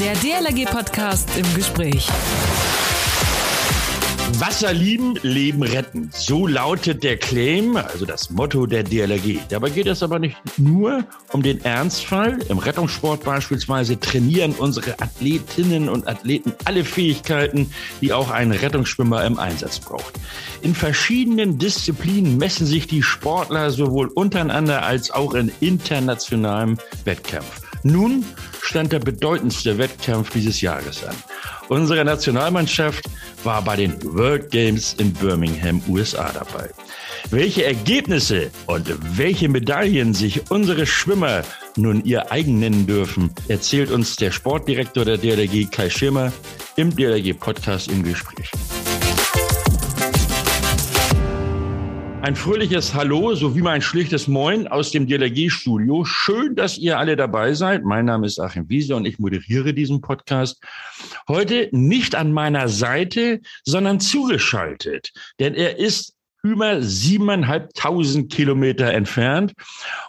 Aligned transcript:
Der 0.00 0.14
DLRG-Podcast 0.14 1.28
im 1.36 1.54
Gespräch. 1.54 2.08
Wasser 4.38 4.72
lieben, 4.72 5.16
Leben 5.20 5.62
retten. 5.62 6.10
So 6.14 6.46
lautet 6.46 7.04
der 7.04 7.18
Claim, 7.18 7.76
also 7.76 8.06
das 8.06 8.30
Motto 8.30 8.64
der 8.64 8.82
DLRG. 8.82 9.40
Dabei 9.50 9.68
geht 9.68 9.86
es 9.86 10.02
aber 10.02 10.18
nicht 10.18 10.38
nur 10.56 11.04
um 11.32 11.42
den 11.42 11.62
Ernstfall. 11.62 12.38
Im 12.48 12.56
Rettungssport 12.56 13.24
beispielsweise 13.24 14.00
trainieren 14.00 14.52
unsere 14.52 14.98
Athletinnen 15.00 15.90
und 15.90 16.08
Athleten 16.08 16.54
alle 16.64 16.82
Fähigkeiten, 16.82 17.70
die 18.00 18.14
auch 18.14 18.30
ein 18.30 18.52
Rettungsschwimmer 18.52 19.26
im 19.26 19.38
Einsatz 19.38 19.80
braucht. 19.80 20.14
In 20.62 20.74
verschiedenen 20.74 21.58
Disziplinen 21.58 22.38
messen 22.38 22.66
sich 22.66 22.86
die 22.86 23.02
Sportler 23.02 23.70
sowohl 23.70 24.06
untereinander 24.06 24.82
als 24.82 25.10
auch 25.10 25.34
in 25.34 25.52
internationalem 25.60 26.78
Wettkampf. 27.04 27.69
Nun 27.82 28.24
stand 28.62 28.92
der 28.92 28.98
bedeutendste 28.98 29.78
Wettkampf 29.78 30.30
dieses 30.30 30.60
Jahres 30.60 31.04
an. 31.04 31.16
Unsere 31.68 32.04
Nationalmannschaft 32.04 33.04
war 33.44 33.62
bei 33.62 33.76
den 33.76 33.96
World 34.02 34.50
Games 34.50 34.94
in 34.98 35.12
Birmingham, 35.12 35.82
USA 35.88 36.30
dabei. 36.32 36.68
Welche 37.30 37.64
Ergebnisse 37.64 38.50
und 38.66 38.92
welche 39.16 39.48
Medaillen 39.48 40.14
sich 40.14 40.50
unsere 40.50 40.84
Schwimmer 40.86 41.42
nun 41.76 42.04
ihr 42.04 42.32
eigen 42.32 42.58
nennen 42.58 42.86
dürfen, 42.86 43.30
erzählt 43.48 43.90
uns 43.90 44.16
der 44.16 44.30
Sportdirektor 44.30 45.04
der 45.04 45.18
DLRG 45.18 45.70
Kai 45.70 45.88
Schirmer 45.90 46.32
im 46.76 46.94
DLRG 46.94 47.34
Podcast 47.38 47.90
im 47.90 48.02
Gespräch. 48.02 48.50
Ein 52.22 52.36
fröhliches 52.36 52.92
Hallo 52.92 53.34
sowie 53.34 53.62
mein 53.62 53.80
schlichtes 53.80 54.28
Moin 54.28 54.68
aus 54.68 54.90
dem 54.90 55.06
DLRG-Studio. 55.06 56.04
Schön, 56.04 56.54
dass 56.54 56.76
ihr 56.76 56.98
alle 56.98 57.16
dabei 57.16 57.54
seid. 57.54 57.82
Mein 57.82 58.04
Name 58.04 58.26
ist 58.26 58.38
Achim 58.38 58.68
Wiese 58.68 58.94
und 58.94 59.06
ich 59.06 59.18
moderiere 59.18 59.72
diesen 59.72 60.02
Podcast. 60.02 60.62
Heute 61.28 61.70
nicht 61.72 62.14
an 62.14 62.32
meiner 62.32 62.68
Seite, 62.68 63.40
sondern 63.64 64.00
zugeschaltet, 64.00 65.12
denn 65.40 65.54
er 65.54 65.78
ist 65.78 66.14
über 66.42 66.82
siebeneinhalbtausend 66.82 68.30
Kilometer 68.30 68.92
entfernt 68.92 69.54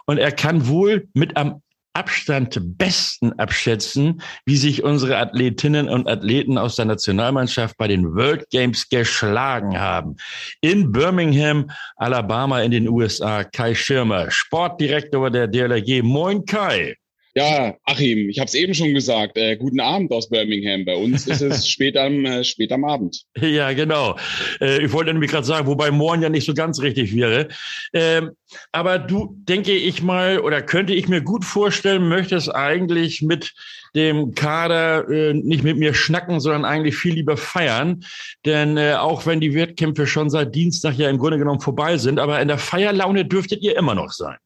und 0.04 0.18
er 0.18 0.32
kann 0.32 0.68
wohl 0.68 1.08
mit 1.14 1.38
am 1.38 1.62
Abstand 1.94 2.58
besten 2.78 3.32
abschätzen, 3.38 4.22
wie 4.46 4.56
sich 4.56 4.82
unsere 4.82 5.18
Athletinnen 5.18 5.88
und 5.88 6.08
Athleten 6.08 6.56
aus 6.58 6.76
der 6.76 6.86
Nationalmannschaft 6.86 7.76
bei 7.76 7.88
den 7.88 8.14
World 8.14 8.48
Games 8.50 8.88
geschlagen 8.88 9.78
haben. 9.78 10.16
In 10.60 10.90
Birmingham, 10.90 11.70
Alabama 11.96 12.62
in 12.62 12.70
den 12.70 12.88
USA, 12.88 13.44
Kai 13.44 13.74
Schirmer, 13.74 14.30
Sportdirektor 14.30 15.30
der 15.30 15.48
DLRG. 15.48 16.02
Moin 16.02 16.44
Kai. 16.46 16.96
Ja, 17.34 17.74
Achim, 17.84 18.28
ich 18.28 18.38
habe 18.38 18.46
es 18.46 18.54
eben 18.54 18.74
schon 18.74 18.92
gesagt. 18.92 19.38
Äh, 19.38 19.56
guten 19.56 19.80
Abend 19.80 20.12
aus 20.12 20.28
Birmingham. 20.28 20.84
Bei 20.84 20.94
uns 20.94 21.26
ist 21.26 21.40
es 21.40 21.66
spät 21.68 21.96
am, 21.96 22.26
äh, 22.26 22.44
spät 22.44 22.70
am 22.72 22.84
Abend. 22.84 23.22
Ja, 23.40 23.72
genau. 23.72 24.18
Äh, 24.60 24.84
ich 24.84 24.92
wollte 24.92 25.12
nämlich 25.12 25.30
gerade 25.30 25.46
sagen, 25.46 25.66
wobei 25.66 25.90
morgen 25.90 26.20
ja 26.20 26.28
nicht 26.28 26.44
so 26.44 26.52
ganz 26.52 26.82
richtig 26.82 27.16
wäre. 27.16 27.48
Ähm, 27.94 28.32
aber 28.70 28.98
du, 28.98 29.34
denke 29.48 29.72
ich 29.72 30.02
mal, 30.02 30.40
oder 30.40 30.60
könnte 30.60 30.92
ich 30.92 31.08
mir 31.08 31.22
gut 31.22 31.46
vorstellen, 31.46 32.06
möchtest 32.06 32.54
eigentlich 32.54 33.22
mit 33.22 33.54
dem 33.94 34.34
Kader 34.34 35.08
äh, 35.08 35.32
nicht 35.32 35.64
mit 35.64 35.78
mir 35.78 35.94
schnacken, 35.94 36.38
sondern 36.38 36.66
eigentlich 36.66 36.96
viel 36.96 37.14
lieber 37.14 37.38
feiern. 37.38 38.04
Denn 38.44 38.76
äh, 38.76 38.94
auch 38.94 39.24
wenn 39.24 39.40
die 39.40 39.54
Wettkämpfe 39.54 40.06
schon 40.06 40.28
seit 40.28 40.54
Dienstag 40.54 40.98
ja 40.98 41.08
im 41.08 41.18
Grunde 41.18 41.38
genommen 41.38 41.60
vorbei 41.60 41.96
sind, 41.96 42.18
aber 42.18 42.40
in 42.42 42.48
der 42.48 42.58
Feierlaune 42.58 43.24
dürftet 43.24 43.62
ihr 43.62 43.76
immer 43.76 43.94
noch 43.94 44.10
sein. 44.10 44.36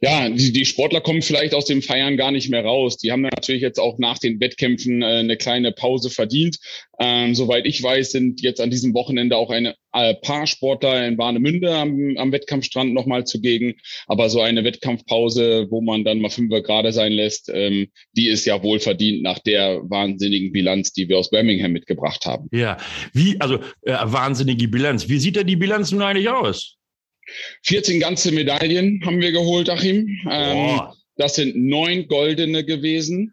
Ja, 0.00 0.28
die, 0.28 0.52
die 0.52 0.64
Sportler 0.64 1.00
kommen 1.00 1.22
vielleicht 1.22 1.54
aus 1.54 1.66
dem 1.66 1.82
Feiern 1.82 2.16
gar 2.16 2.30
nicht 2.30 2.50
mehr 2.50 2.64
raus. 2.64 2.96
Die 2.96 3.12
haben 3.12 3.22
natürlich 3.22 3.62
jetzt 3.62 3.78
auch 3.78 3.98
nach 3.98 4.18
den 4.18 4.40
Wettkämpfen 4.40 5.02
äh, 5.02 5.06
eine 5.06 5.36
kleine 5.36 5.72
Pause 5.72 6.10
verdient. 6.10 6.58
Ähm, 6.98 7.34
soweit 7.34 7.66
ich 7.66 7.82
weiß, 7.82 8.12
sind 8.12 8.40
jetzt 8.42 8.60
an 8.60 8.70
diesem 8.70 8.94
Wochenende 8.94 9.36
auch 9.36 9.50
ein 9.50 9.72
äh, 9.92 10.14
paar 10.14 10.46
Sportler 10.46 11.06
in 11.06 11.18
Warnemünde 11.18 11.72
am, 11.72 12.16
am 12.16 12.32
Wettkampfstrand 12.32 12.92
nochmal 12.92 13.24
zugegen. 13.24 13.74
Aber 14.06 14.30
so 14.30 14.40
eine 14.40 14.64
Wettkampfpause, 14.64 15.68
wo 15.70 15.80
man 15.80 16.04
dann 16.04 16.20
mal 16.20 16.30
fünfer 16.30 16.62
gerade 16.62 16.92
sein 16.92 17.12
lässt, 17.12 17.50
ähm, 17.52 17.88
die 18.12 18.28
ist 18.28 18.44
ja 18.44 18.62
wohl 18.62 18.80
verdient 18.80 19.22
nach 19.22 19.38
der 19.38 19.80
wahnsinnigen 19.88 20.52
Bilanz, 20.52 20.92
die 20.92 21.08
wir 21.08 21.18
aus 21.18 21.30
Birmingham 21.30 21.72
mitgebracht 21.72 22.26
haben. 22.26 22.48
Ja, 22.52 22.76
wie, 23.12 23.40
also 23.40 23.58
äh, 23.82 23.94
wahnsinnige 24.02 24.68
Bilanz. 24.68 25.08
Wie 25.08 25.18
sieht 25.18 25.36
denn 25.36 25.46
die 25.46 25.56
Bilanz 25.56 25.90
nun 25.90 26.02
eigentlich 26.02 26.28
aus? 26.28 26.76
14 27.62 28.00
ganze 28.00 28.32
Medaillen 28.32 29.00
haben 29.04 29.20
wir 29.20 29.32
geholt, 29.32 29.68
Achim. 29.70 30.08
Ähm, 30.30 30.80
das 31.16 31.36
sind 31.36 31.56
neun 31.56 32.08
goldene 32.08 32.64
gewesen. 32.64 33.32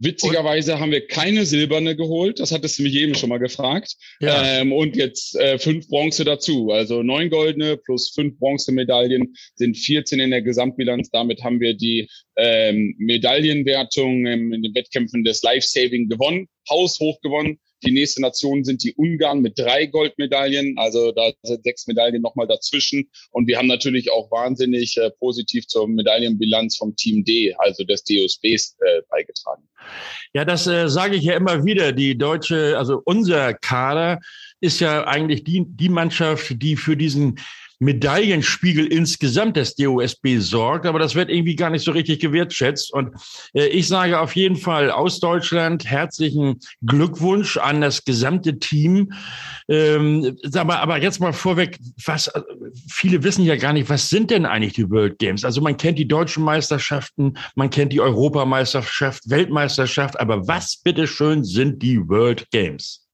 Witzigerweise 0.00 0.74
und? 0.74 0.80
haben 0.80 0.92
wir 0.92 1.06
keine 1.06 1.44
silberne 1.44 1.96
geholt. 1.96 2.38
Das 2.38 2.52
hattest 2.52 2.78
du 2.78 2.84
mich 2.84 2.94
eben 2.94 3.14
schon 3.14 3.30
mal 3.30 3.38
gefragt. 3.38 3.96
Ja. 4.20 4.60
Ähm, 4.60 4.72
und 4.72 4.96
jetzt 4.96 5.34
äh, 5.34 5.58
fünf 5.58 5.88
Bronze 5.88 6.24
dazu. 6.24 6.70
Also 6.70 7.02
neun 7.02 7.30
goldene 7.30 7.76
plus 7.76 8.10
fünf 8.10 8.38
Bronzemedaillen 8.38 9.34
sind 9.56 9.76
14 9.76 10.20
in 10.20 10.30
der 10.30 10.42
Gesamtbilanz. 10.42 11.10
Damit 11.10 11.42
haben 11.42 11.60
wir 11.60 11.74
die 11.74 12.08
ähm, 12.36 12.94
Medaillenwertung 12.98 14.26
ähm, 14.26 14.52
in 14.52 14.62
den 14.62 14.74
Wettkämpfen 14.74 15.24
des 15.24 15.42
Life-Saving 15.42 16.08
gewonnen, 16.08 16.46
haushoch 16.70 17.20
gewonnen. 17.20 17.58
Die 17.84 17.92
nächste 17.92 18.20
Nation 18.20 18.64
sind 18.64 18.82
die 18.82 18.94
Ungarn 18.94 19.40
mit 19.40 19.58
drei 19.58 19.86
Goldmedaillen. 19.86 20.76
Also 20.78 21.12
da 21.12 21.30
sind 21.42 21.62
sechs 21.64 21.86
Medaillen 21.86 22.22
nochmal 22.22 22.46
dazwischen. 22.46 23.10
Und 23.30 23.46
wir 23.46 23.58
haben 23.58 23.68
natürlich 23.68 24.10
auch 24.12 24.30
wahnsinnig 24.30 24.96
äh, 24.96 25.10
positiv 25.18 25.66
zur 25.66 25.88
Medaillenbilanz 25.88 26.76
vom 26.76 26.96
Team 26.96 27.24
D, 27.24 27.54
also 27.58 27.84
des 27.84 28.04
DOSBs, 28.04 28.76
äh, 28.80 29.02
beigetragen. 29.08 29.68
Ja, 30.34 30.44
das 30.44 30.66
äh, 30.66 30.88
sage 30.88 31.16
ich 31.16 31.24
ja 31.24 31.36
immer 31.36 31.64
wieder. 31.64 31.92
Die 31.92 32.18
deutsche, 32.18 32.76
also 32.76 33.00
unser 33.04 33.54
Kader 33.54 34.20
ist 34.60 34.80
ja 34.80 35.06
eigentlich 35.06 35.44
die, 35.44 35.64
die 35.66 35.88
Mannschaft, 35.88 36.60
die 36.60 36.76
für 36.76 36.96
diesen 36.96 37.38
Medaillenspiegel 37.80 38.86
insgesamt 38.86 39.56
des 39.56 39.74
DOSB 39.76 40.38
sorgt, 40.38 40.86
aber 40.86 40.98
das 40.98 41.14
wird 41.14 41.30
irgendwie 41.30 41.56
gar 41.56 41.70
nicht 41.70 41.84
so 41.84 41.92
richtig 41.92 42.20
gewertschätzt. 42.20 42.92
Und 42.92 43.14
äh, 43.54 43.66
ich 43.66 43.86
sage 43.88 44.18
auf 44.18 44.34
jeden 44.34 44.56
Fall 44.56 44.90
aus 44.90 45.20
Deutschland 45.20 45.84
herzlichen 45.84 46.58
Glückwunsch 46.84 47.56
an 47.56 47.80
das 47.80 48.04
gesamte 48.04 48.58
Team. 48.58 49.12
Ähm, 49.68 50.36
aber, 50.54 50.80
aber 50.80 51.00
jetzt 51.00 51.20
mal 51.20 51.32
vorweg, 51.32 51.78
was 52.04 52.30
viele 52.90 53.22
wissen 53.22 53.44
ja 53.44 53.56
gar 53.56 53.72
nicht, 53.72 53.88
was 53.88 54.08
sind 54.08 54.30
denn 54.30 54.46
eigentlich 54.46 54.74
die 54.74 54.90
World 54.90 55.18
Games? 55.18 55.44
Also 55.44 55.60
man 55.60 55.76
kennt 55.76 55.98
die 55.98 56.08
deutschen 56.08 56.42
Meisterschaften, 56.42 57.34
man 57.54 57.70
kennt 57.70 57.92
die 57.92 58.00
Europameisterschaft, 58.00 59.30
Weltmeisterschaft, 59.30 60.18
aber 60.18 60.48
was 60.48 60.76
bitteschön 60.76 61.44
sind 61.44 61.82
die 61.82 62.00
World 62.08 62.50
Games? 62.50 63.07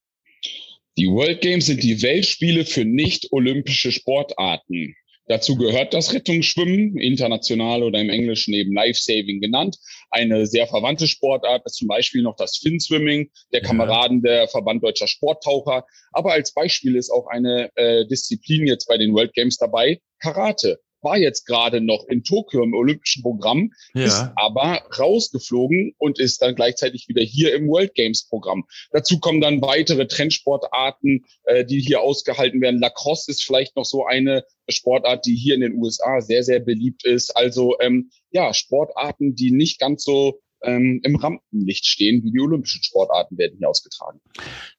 Die 0.96 1.08
World 1.08 1.40
Games 1.40 1.66
sind 1.66 1.82
die 1.82 2.02
Weltspiele 2.02 2.64
für 2.64 2.84
nicht-olympische 2.84 3.90
Sportarten. 3.90 4.94
Dazu 5.26 5.56
gehört 5.56 5.92
das 5.92 6.12
Rettungsschwimmen, 6.12 6.98
international 6.98 7.82
oder 7.82 7.98
im 7.98 8.10
Englischen 8.10 8.54
eben 8.54 8.72
Life-Saving 8.72 9.40
genannt. 9.40 9.76
Eine 10.10 10.46
sehr 10.46 10.68
verwandte 10.68 11.08
Sportart 11.08 11.62
ist 11.64 11.76
zum 11.76 11.88
Beispiel 11.88 12.22
noch 12.22 12.36
das 12.36 12.58
Fin-Swimming, 12.58 13.30
der 13.52 13.62
Kameraden 13.62 14.22
der 14.22 14.46
Verband 14.46 14.84
Deutscher 14.84 15.08
Sporttaucher. 15.08 15.84
Aber 16.12 16.32
als 16.32 16.54
Beispiel 16.54 16.94
ist 16.94 17.10
auch 17.10 17.26
eine 17.26 17.70
äh, 17.74 18.06
Disziplin 18.06 18.66
jetzt 18.66 18.86
bei 18.86 18.96
den 18.96 19.14
World 19.14 19.32
Games 19.32 19.56
dabei, 19.56 20.00
Karate 20.20 20.78
war 21.04 21.18
jetzt 21.18 21.44
gerade 21.44 21.80
noch 21.80 22.06
in 22.08 22.24
Tokio 22.24 22.62
im 22.62 22.74
Olympischen 22.74 23.22
Programm, 23.22 23.70
ja. 23.94 24.04
ist 24.04 24.30
aber 24.36 24.82
rausgeflogen 24.98 25.94
und 25.98 26.18
ist 26.18 26.42
dann 26.42 26.54
gleichzeitig 26.54 27.08
wieder 27.08 27.22
hier 27.22 27.54
im 27.54 27.68
World 27.68 27.94
Games 27.94 28.26
Programm. 28.26 28.64
Dazu 28.90 29.20
kommen 29.20 29.40
dann 29.40 29.62
weitere 29.62 30.06
Trendsportarten, 30.06 31.24
äh, 31.44 31.64
die 31.64 31.80
hier 31.80 32.00
ausgehalten 32.00 32.60
werden. 32.60 32.80
Lacrosse 32.80 33.30
ist 33.30 33.44
vielleicht 33.44 33.76
noch 33.76 33.84
so 33.84 34.04
eine 34.06 34.44
Sportart, 34.68 35.26
die 35.26 35.36
hier 35.36 35.54
in 35.54 35.60
den 35.60 35.74
USA 35.74 36.20
sehr, 36.20 36.42
sehr 36.42 36.60
beliebt 36.60 37.04
ist. 37.04 37.36
Also 37.36 37.76
ähm, 37.80 38.10
ja, 38.30 38.54
Sportarten, 38.54 39.34
die 39.34 39.50
nicht 39.50 39.78
ganz 39.78 40.04
so 40.04 40.40
ähm, 40.64 41.00
im 41.02 41.16
Rampenlicht 41.16 41.86
stehen, 41.86 42.22
wie 42.24 42.32
die 42.32 42.40
olympischen 42.40 42.82
Sportarten 42.82 43.38
werden 43.38 43.56
hier 43.58 43.68
ausgetragen. 43.68 44.20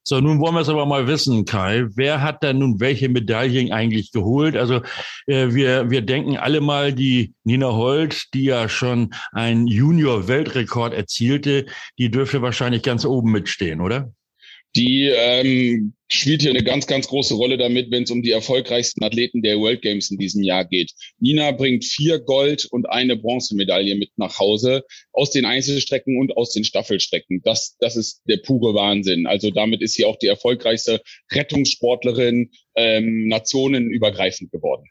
So, 0.03 0.19
nun 0.19 0.39
wollen 0.39 0.55
wir 0.55 0.61
es 0.61 0.69
aber 0.69 0.85
mal 0.85 1.07
wissen, 1.07 1.45
Kai. 1.45 1.87
Wer 1.95 2.21
hat 2.21 2.43
denn 2.43 2.59
nun 2.59 2.79
welche 2.79 3.09
Medaillen 3.09 3.71
eigentlich 3.71 4.11
geholt? 4.11 4.55
Also 4.55 4.81
äh, 5.27 5.53
wir, 5.53 5.89
wir 5.89 6.01
denken 6.01 6.37
alle 6.37 6.61
mal, 6.61 6.93
die 6.93 7.33
Nina 7.43 7.71
Holt, 7.71 8.33
die 8.33 8.45
ja 8.45 8.69
schon 8.69 9.13
einen 9.31 9.67
Junior-Weltrekord 9.67 10.93
erzielte, 10.93 11.65
die 11.97 12.11
dürfte 12.11 12.41
wahrscheinlich 12.41 12.83
ganz 12.83 13.05
oben 13.05 13.31
mitstehen, 13.31 13.81
oder? 13.81 14.11
Die 14.75 15.09
ähm, 15.15 15.93
spielt 16.07 16.41
hier 16.41 16.51
eine 16.51 16.63
ganz, 16.63 16.85
ganz 16.85 17.07
große 17.07 17.33
Rolle 17.33 17.57
damit, 17.57 17.91
wenn 17.91 18.03
es 18.03 18.11
um 18.11 18.21
die 18.21 18.31
erfolgreichsten 18.31 19.03
Athleten 19.03 19.41
der 19.41 19.57
World 19.57 19.81
Games 19.81 20.11
in 20.11 20.17
diesem 20.17 20.43
Jahr 20.43 20.65
geht. 20.65 20.91
Nina 21.19 21.51
bringt 21.51 21.85
vier 21.85 22.19
Gold- 22.19 22.65
und 22.65 22.89
eine 22.89 23.15
Bronzemedaille 23.15 23.95
mit 23.95 24.11
nach 24.17 24.37
Hause 24.37 24.83
aus 25.13 25.31
den 25.31 25.45
Einzelstrecken 25.45 26.19
und 26.19 26.35
aus 26.37 26.51
den 26.51 26.63
Staffelstrecken. 26.63 27.41
Das, 27.43 27.77
das 27.79 27.95
ist 27.95 28.21
der 28.27 28.37
pure 28.37 28.75
Wahnsinn. 28.75 29.25
Also 29.27 29.49
damit 29.49 29.81
ist 29.81 29.93
sie 29.93 30.05
auch 30.05 30.17
die 30.17 30.27
erfolgreichste 30.27 31.01
Rettungssportlerin 31.31 32.51
ähm, 32.75 33.27
nationenübergreifend 33.27 34.51
geworden. 34.51 34.85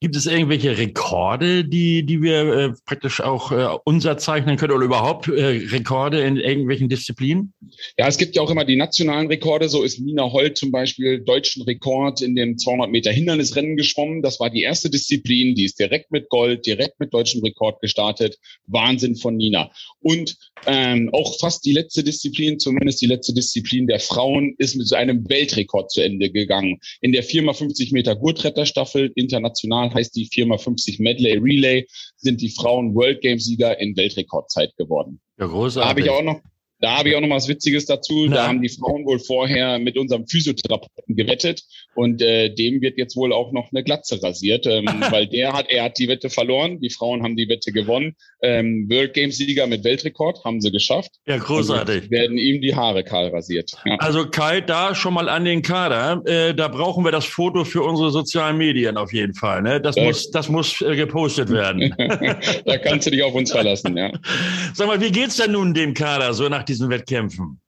Gibt 0.00 0.16
es 0.16 0.26
irgendwelche 0.26 0.78
Rekorde, 0.78 1.64
die, 1.64 2.04
die 2.04 2.22
wir 2.22 2.40
äh, 2.40 2.72
praktisch 2.84 3.20
auch 3.20 3.52
äh, 3.52 3.66
unser 3.84 4.18
zeichnen 4.18 4.56
können 4.56 4.72
oder 4.72 4.84
überhaupt 4.84 5.28
äh, 5.28 5.44
Rekorde 5.70 6.20
in 6.22 6.36
irgendwelchen 6.36 6.88
Disziplinen? 6.88 7.52
Ja, 7.96 8.06
es 8.06 8.18
gibt 8.18 8.36
ja 8.36 8.42
auch 8.42 8.50
immer 8.50 8.64
die 8.64 8.76
nationalen 8.76 9.28
Rekorde. 9.28 9.68
So 9.68 9.82
ist 9.82 10.00
Nina 10.00 10.30
Holt 10.32 10.56
zum 10.56 10.70
Beispiel 10.70 11.20
deutschen 11.20 11.62
Rekord 11.62 12.22
in 12.22 12.34
dem 12.34 12.58
200 12.58 12.90
Meter 12.90 13.10
Hindernisrennen 13.10 13.76
geschwommen. 13.76 14.22
Das 14.22 14.40
war 14.40 14.50
die 14.50 14.62
erste 14.62 14.90
Disziplin. 14.90 15.54
Die 15.54 15.64
ist 15.64 15.78
direkt 15.78 16.10
mit 16.10 16.28
Gold, 16.28 16.66
direkt 16.66 17.00
mit 17.00 17.12
deutschem 17.12 17.42
Rekord 17.42 17.80
gestartet. 17.80 18.38
Wahnsinn 18.66 19.16
von 19.16 19.36
Nina. 19.36 19.70
Und 20.00 20.36
ähm, 20.66 21.10
auch 21.12 21.38
fast 21.38 21.64
die 21.64 21.72
letzte 21.72 22.02
Disziplin, 22.02 22.58
zumindest 22.58 23.00
die 23.00 23.06
letzte 23.06 23.32
Disziplin 23.32 23.86
der 23.86 24.00
Frauen, 24.00 24.54
ist 24.58 24.76
mit 24.76 24.86
so 24.86 24.96
einem 24.96 25.28
Weltrekord 25.28 25.90
zu 25.90 26.00
Ende 26.00 26.30
gegangen. 26.30 26.78
In 27.00 27.12
der 27.12 27.24
4x50 27.24 27.92
Meter 27.92 28.16
Gurtretterstaffel, 28.16 29.12
international 29.14 29.67
heißt 29.72 30.14
die 30.16 30.28
4x50 30.28 31.02
Medley 31.02 31.38
Relay, 31.38 31.86
sind 32.16 32.40
die 32.40 32.50
Frauen 32.50 32.94
World 32.94 33.20
Games 33.20 33.46
Sieger 33.46 33.78
in 33.78 33.96
Weltrekordzeit 33.96 34.74
geworden. 34.76 35.20
Ja, 35.38 35.46
großartig. 35.46 35.82
Da 35.82 35.88
habe 35.88 36.00
ich 36.00 36.10
auch 36.10 36.22
noch 36.22 36.40
da 36.80 36.98
habe 36.98 37.10
ich 37.10 37.16
auch 37.16 37.20
noch 37.20 37.30
was 37.30 37.48
Witziges 37.48 37.86
dazu. 37.86 38.26
Na. 38.26 38.36
Da 38.36 38.48
haben 38.48 38.62
die 38.62 38.68
Frauen 38.68 39.04
wohl 39.04 39.18
vorher 39.18 39.78
mit 39.78 39.98
unserem 39.98 40.26
Physiotherapeuten 40.26 41.16
gewettet 41.16 41.62
und 41.94 42.22
äh, 42.22 42.54
dem 42.54 42.80
wird 42.80 42.98
jetzt 42.98 43.16
wohl 43.16 43.32
auch 43.32 43.52
noch 43.52 43.72
eine 43.72 43.82
Glatze 43.82 44.22
rasiert, 44.22 44.66
ähm, 44.66 44.86
weil 45.10 45.26
der 45.26 45.52
hat, 45.52 45.68
er 45.68 45.84
hat 45.84 45.98
die 45.98 46.08
Wette 46.08 46.30
verloren, 46.30 46.80
die 46.80 46.90
Frauen 46.90 47.22
haben 47.22 47.36
die 47.36 47.48
Wette 47.48 47.72
gewonnen. 47.72 48.14
Ähm, 48.42 48.86
World 48.88 49.14
Games 49.14 49.36
Sieger 49.36 49.66
mit 49.66 49.82
Weltrekord 49.82 50.44
haben 50.44 50.60
sie 50.60 50.70
geschafft. 50.70 51.10
Ja, 51.26 51.38
großartig. 51.38 52.04
Und 52.04 52.10
werden 52.10 52.38
ihm 52.38 52.60
die 52.60 52.74
Haare 52.74 53.02
kahl 53.02 53.28
rasiert. 53.28 53.72
Ja. 53.84 53.96
Also 53.96 54.28
Kai, 54.28 54.60
da 54.60 54.94
schon 54.94 55.14
mal 55.14 55.28
an 55.28 55.44
den 55.44 55.62
Kader. 55.62 56.22
Äh, 56.24 56.54
da 56.54 56.68
brauchen 56.68 57.04
wir 57.04 57.10
das 57.10 57.24
Foto 57.24 57.64
für 57.64 57.82
unsere 57.82 58.10
sozialen 58.10 58.56
Medien 58.56 58.96
auf 58.96 59.12
jeden 59.12 59.34
Fall. 59.34 59.62
Ne? 59.62 59.80
Das, 59.80 59.96
das 59.96 60.04
muss, 60.04 60.30
das 60.30 60.48
muss 60.48 60.80
äh, 60.80 60.94
gepostet 60.94 61.50
werden. 61.50 61.94
da 62.64 62.78
kannst 62.78 63.06
du 63.06 63.10
dich 63.10 63.22
auf 63.24 63.34
uns 63.34 63.50
verlassen, 63.50 63.96
ja. 63.96 64.12
Sag 64.74 64.86
mal, 64.86 65.00
wie 65.00 65.10
geht's 65.10 65.36
denn 65.36 65.52
nun 65.52 65.74
dem 65.74 65.94
Kader 65.94 66.32
so 66.32 66.48
nach 66.48 66.62
diesen 66.68 66.90
Wettkämpfen? 66.90 67.60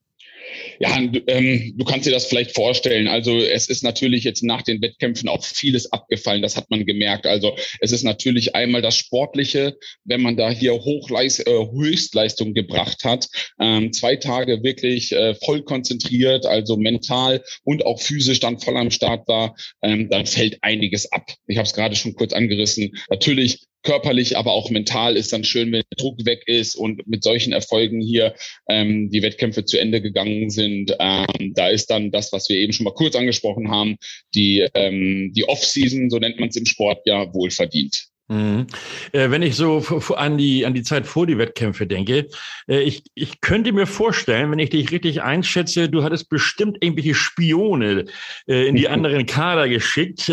Ja, 0.79 0.99
ähm, 1.27 1.75
du 1.77 1.85
kannst 1.85 2.07
dir 2.07 2.11
das 2.11 2.27
vielleicht 2.27 2.55
vorstellen. 2.55 3.09
Also 3.09 3.37
es 3.39 3.69
ist 3.69 3.83
natürlich 3.83 4.25
jetzt 4.25 4.43
nach 4.43 4.63
den 4.63 4.81
Wettkämpfen 4.81 5.29
auch 5.29 5.45
vieles 5.45 5.93
abgefallen. 5.93 6.43
Das 6.43 6.57
hat 6.57 6.71
man 6.71 6.87
gemerkt. 6.87 7.27
Also 7.27 7.57
es 7.81 7.93
ist 7.93 8.03
natürlich 8.03 8.55
einmal 8.55 8.83
das 8.83 8.97
Sportliche, 8.97 9.77
wenn 10.05 10.23
man 10.23 10.37
da 10.37 10.51
hier 10.51 10.73
Hochleist 10.73 11.47
äh, 11.47 11.67
Höchstleistung 11.73 12.55
gebracht 12.55 13.05
hat. 13.05 13.29
Ähm, 13.61 13.93
zwei 13.93 14.17
Tage 14.17 14.63
wirklich 14.63 15.13
äh, 15.13 15.35
voll 15.35 15.63
konzentriert, 15.63 16.47
also 16.47 16.77
mental 16.77 17.43
und 17.65 17.85
auch 17.85 18.01
physisch 18.01 18.41
dann 18.41 18.59
voll 18.59 18.77
am 18.77 18.91
Start 18.91 19.29
war, 19.29 19.55
ähm, 19.83 20.09
dann 20.09 20.27
fällt 20.27 20.59
einiges 20.63 21.13
ab. 21.13 21.31
Ich 21.47 21.59
habe 21.59 21.67
es 21.67 21.75
gerade 21.75 21.97
schon 21.97 22.15
kurz 22.15 22.33
angerissen. 22.33 22.93
Natürlich 23.11 23.67
körperlich, 23.83 24.37
aber 24.37 24.53
auch 24.53 24.71
mental 24.71 25.17
ist 25.17 25.33
dann 25.33 25.45
schön, 25.45 25.73
wenn 25.73 25.83
der 25.91 25.97
Druck 25.97 26.25
weg 26.27 26.43
ist 26.47 26.75
und 26.75 27.07
mit 27.07 27.23
solchen 27.23 27.53
Erfolgen 27.53 28.01
hier 28.01 28.35
ähm, 28.69 29.11
die 29.11 29.23
Wettkämpfe 29.23 29.65
zu 29.65 29.79
Ende 29.79 30.03
gegangen 30.03 30.51
sind. 30.51 30.95
Ähm, 30.99 31.55
da 31.55 31.69
ist 31.69 31.91
dann 31.91 32.11
das, 32.11 32.33
was 32.33 32.49
wir 32.49 32.57
eben 32.57 32.73
schon 32.73 32.85
mal 32.85 32.95
kurz 32.95 33.17
angesprochen 33.17 33.71
haben, 33.71 33.97
die, 34.35 34.67
ähm, 34.75 35.33
die 35.35 35.45
Off-Season, 35.45 36.11
so 36.11 36.19
nennt 36.19 36.39
man 36.39 36.51
es 36.51 36.57
im 36.57 36.67
Sport, 36.67 37.07
ja 37.07 37.33
wohl 37.33 37.51
verdient. 37.51 38.10
Mhm. 38.31 38.69
Äh, 39.11 39.31
wenn 39.31 39.43
ich 39.43 39.57
so 39.57 39.85
an 40.15 40.39
die, 40.39 40.65
an 40.65 40.73
die 40.73 40.85
Zeit 40.85 41.05
vor 41.09 41.27
die 41.27 41.37
Wettkämpfe 41.37 41.89
denke, 41.89 42.29
äh, 42.69 42.81
ich, 42.81 43.03
ich 43.15 43.41
könnte 43.41 43.73
mir 43.73 43.87
vorstellen, 43.87 44.53
wenn 44.53 44.61
ich 44.61 44.71
dich 44.71 44.93
richtig 44.93 45.23
einschätze, 45.23 45.89
du 45.89 46.05
hattest 46.05 46.29
bestimmt 46.29 46.79
irgendwelche 46.81 47.17
Spione 47.17 48.05
äh, 48.47 48.69
in 48.69 48.77
die 48.77 48.89
anderen 48.89 49.27
Kader 49.27 49.69
geschickt, 49.69 50.31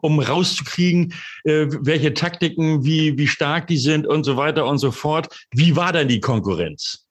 um 0.00 0.18
rauszukriegen, 0.18 1.14
welche 1.44 2.14
Taktiken, 2.14 2.84
wie, 2.84 3.16
wie 3.16 3.28
stark 3.28 3.66
die 3.68 3.76
sind 3.76 4.06
und 4.06 4.24
so 4.24 4.36
weiter 4.36 4.66
und 4.66 4.78
so 4.78 4.90
fort. 4.90 5.28
Wie 5.52 5.76
war 5.76 5.92
denn 5.92 6.08
die 6.08 6.20
Konkurrenz? 6.20 7.05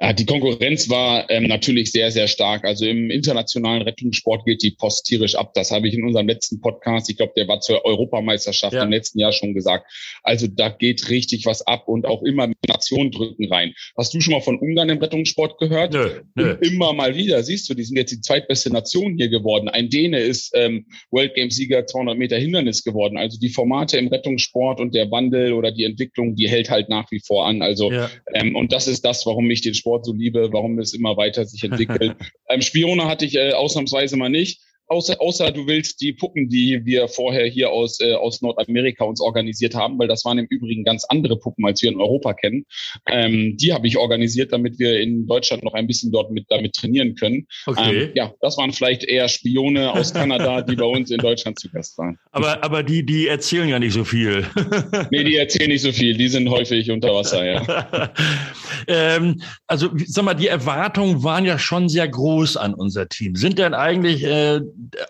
Ja, 0.00 0.12
die 0.12 0.26
Konkurrenz 0.26 0.88
war 0.88 1.28
ähm, 1.28 1.44
natürlich 1.44 1.90
sehr, 1.90 2.10
sehr 2.10 2.28
stark. 2.28 2.64
Also 2.64 2.86
im 2.86 3.10
internationalen 3.10 3.82
Rettungssport 3.82 4.44
geht 4.44 4.62
die 4.62 4.70
Post 4.70 5.06
tierisch 5.06 5.34
ab. 5.34 5.52
Das 5.54 5.72
habe 5.72 5.88
ich 5.88 5.94
in 5.94 6.04
unserem 6.04 6.28
letzten 6.28 6.60
Podcast, 6.60 7.10
ich 7.10 7.16
glaube, 7.16 7.32
der 7.36 7.48
war 7.48 7.60
zur 7.60 7.84
Europameisterschaft 7.84 8.74
ja. 8.74 8.84
im 8.84 8.90
letzten 8.90 9.18
Jahr 9.18 9.32
schon 9.32 9.54
gesagt. 9.54 9.90
Also 10.22 10.46
da 10.46 10.68
geht 10.68 11.10
richtig 11.10 11.46
was 11.46 11.66
ab 11.66 11.88
und 11.88 12.06
auch 12.06 12.22
immer 12.22 12.48
Nationen 12.66 13.10
drücken 13.10 13.52
rein. 13.52 13.74
Hast 13.96 14.14
du 14.14 14.20
schon 14.20 14.34
mal 14.34 14.40
von 14.40 14.58
Ungarn 14.58 14.88
im 14.88 14.98
Rettungssport 14.98 15.58
gehört? 15.58 15.92
Nö, 15.92 16.20
nö. 16.36 16.56
immer 16.60 16.92
mal 16.92 17.16
wieder, 17.16 17.42
siehst 17.42 17.68
du, 17.68 17.74
die 17.74 17.84
sind 17.84 17.96
jetzt 17.96 18.12
die 18.12 18.20
zweitbeste 18.20 18.72
Nation 18.72 19.16
hier 19.16 19.28
geworden. 19.28 19.68
Ein 19.68 19.88
Däne 19.90 20.20
ist 20.20 20.52
ähm, 20.54 20.86
World 21.10 21.34
Games 21.34 21.56
Sieger 21.56 21.86
200 21.86 22.16
Meter 22.16 22.36
Hindernis 22.36 22.84
geworden. 22.84 23.16
Also 23.16 23.38
die 23.40 23.48
Formate 23.48 23.98
im 23.98 24.08
Rettungssport 24.08 24.80
und 24.80 24.94
der 24.94 25.10
Wandel 25.10 25.54
oder 25.54 25.72
die 25.72 25.84
Entwicklung, 25.84 26.36
die 26.36 26.48
hält 26.48 26.70
halt 26.70 26.88
nach 26.88 27.10
wie 27.10 27.20
vor 27.26 27.46
an. 27.46 27.62
Also 27.62 27.90
ja. 27.90 28.10
ähm, 28.34 28.54
und 28.54 28.72
das 28.72 28.86
ist 28.86 29.04
das, 29.04 29.26
warum 29.26 29.46
mich 29.46 29.60
den 29.60 29.74
Sport 29.74 29.87
Sport 29.88 30.04
so 30.04 30.12
liebe, 30.12 30.52
warum 30.52 30.78
es 30.78 30.92
immer 30.92 31.16
weiter 31.16 31.46
sich 31.46 31.64
entwickelt. 31.64 32.14
ähm, 32.48 32.60
Spione 32.60 33.06
hatte 33.06 33.24
ich 33.24 33.36
äh, 33.36 33.52
ausnahmsweise 33.52 34.16
mal 34.16 34.28
nicht. 34.28 34.60
Außer, 34.88 35.20
außer 35.20 35.50
du 35.50 35.66
willst 35.66 36.00
die 36.00 36.12
Puppen, 36.12 36.48
die 36.48 36.80
wir 36.84 37.08
vorher 37.08 37.46
hier 37.46 37.70
aus, 37.70 38.00
äh, 38.00 38.14
aus 38.14 38.40
Nordamerika 38.40 39.04
uns 39.04 39.20
organisiert 39.20 39.74
haben, 39.74 39.98
weil 39.98 40.08
das 40.08 40.24
waren 40.24 40.38
im 40.38 40.46
Übrigen 40.46 40.82
ganz 40.82 41.04
andere 41.04 41.38
Puppen, 41.38 41.66
als 41.66 41.82
wir 41.82 41.90
in 41.90 42.00
Europa 42.00 42.32
kennen. 42.32 42.64
Ähm, 43.06 43.56
die 43.58 43.72
habe 43.72 43.86
ich 43.86 43.98
organisiert, 43.98 44.52
damit 44.52 44.78
wir 44.78 44.98
in 45.00 45.26
Deutschland 45.26 45.62
noch 45.62 45.74
ein 45.74 45.86
bisschen 45.86 46.10
dort 46.10 46.30
mit 46.30 46.46
damit 46.48 46.74
trainieren 46.74 47.14
können. 47.16 47.46
Okay. 47.66 48.04
Ähm, 48.04 48.10
ja, 48.14 48.32
das 48.40 48.56
waren 48.56 48.72
vielleicht 48.72 49.04
eher 49.04 49.28
Spione 49.28 49.92
aus 49.92 50.14
Kanada, 50.14 50.62
die 50.62 50.76
bei 50.76 50.86
uns 50.86 51.10
in 51.10 51.18
Deutschland 51.18 51.58
zu 51.58 51.68
Gast 51.70 51.98
waren. 51.98 52.18
Aber, 52.32 52.62
aber 52.62 52.82
die, 52.82 53.04
die 53.04 53.26
erzählen 53.26 53.68
ja 53.68 53.78
nicht 53.78 53.94
so 53.94 54.04
viel. 54.04 54.46
nee, 55.10 55.24
die 55.24 55.36
erzählen 55.36 55.70
nicht 55.70 55.82
so 55.82 55.90
viel. 55.92 56.16
Die 56.16 56.28
sind 56.28 56.48
häufig 56.48 56.90
unter 56.90 57.12
Wasser, 57.12 57.44
ja. 57.44 58.12
ähm, 58.86 59.40
also, 59.66 59.90
sag 60.06 60.24
mal, 60.24 60.34
die 60.34 60.46
Erwartungen 60.46 61.24
waren 61.24 61.44
ja 61.44 61.58
schon 61.58 61.88
sehr 61.88 62.06
groß 62.06 62.56
an 62.56 62.74
unser 62.74 63.08
Team. 63.08 63.34
Sind 63.34 63.58
denn 63.58 63.74
eigentlich 63.74 64.24
äh, 64.24 64.60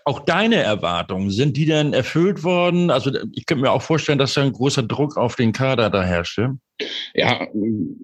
auch 0.05 0.21
deine 0.21 0.57
Erwartungen, 0.57 1.29
sind 1.29 1.57
die 1.57 1.65
denn 1.65 1.93
erfüllt 1.93 2.43
worden? 2.43 2.89
Also 2.89 3.11
ich 3.33 3.45
könnte 3.45 3.63
mir 3.63 3.71
auch 3.71 3.81
vorstellen, 3.81 4.17
dass 4.17 4.33
da 4.33 4.41
ein 4.41 4.53
großer 4.53 4.83
Druck 4.83 5.17
auf 5.17 5.35
den 5.35 5.51
Kader 5.51 5.89
da 5.89 6.03
herrschte. 6.03 6.57
Ja, 7.13 7.47